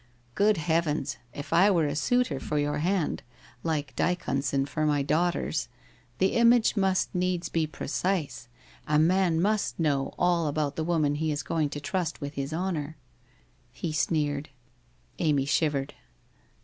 Good 0.33 0.57
Heavens, 0.57 1.17
if 1.31 1.53
I 1.53 1.69
were 1.69 1.85
a 1.85 1.95
suitor 1.95 2.39
for 2.39 2.57
your 2.57 2.79
hand, 2.79 3.21
like 3.61 3.95
Dyconson 3.95 4.65
for 4.65 4.83
my 4.87 5.03
daugh 5.03 5.33
ter's, 5.33 5.67
the 6.17 6.33
image 6.33 6.75
must 6.75 7.13
need 7.13 7.47
be 7.51 7.67
precise, 7.67 8.47
a 8.87 8.97
man 8.97 9.39
must 9.39 9.79
know 9.79 10.15
all 10.17 10.47
about 10.47 10.75
the 10.75 10.83
woman 10.83 11.13
he 11.13 11.31
is 11.31 11.43
going 11.43 11.69
to 11.69 11.79
trust 11.79 12.19
with 12.19 12.33
his 12.33 12.51
honour.' 12.51 12.97
He 13.71 13.91
sneered. 13.91 14.49
Amy 15.19 15.45
shivered. 15.45 15.93